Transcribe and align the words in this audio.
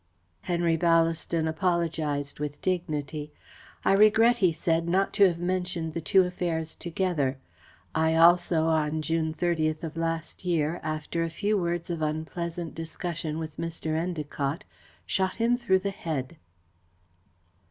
Henry 0.41 0.77
Ballaston 0.79 1.47
apologised 1.47 2.39
with 2.39 2.59
dignity. 2.59 3.31
"I 3.85 3.91
regret," 3.91 4.37
he 4.37 4.51
said, 4.51 4.89
"not 4.89 5.13
to 5.13 5.27
have 5.27 5.37
mentioned 5.37 5.93
the 5.93 6.01
two 6.01 6.23
affairs 6.23 6.73
together. 6.73 7.37
I, 7.93 8.15
also, 8.15 8.65
on 8.65 9.03
June 9.03 9.31
30th 9.31 9.83
of 9.83 9.95
last 9.95 10.43
year, 10.43 10.79
after 10.81 11.23
a 11.23 11.29
few 11.29 11.55
words 11.55 11.91
of 11.91 12.01
unpleasant 12.01 12.73
discussion 12.73 13.37
with 13.37 13.57
Mr. 13.57 13.91
Endacott, 13.91 14.63
shot 15.05 15.35
him 15.35 15.55
through 15.55 15.77
the 15.77 15.91
head." 15.91 16.37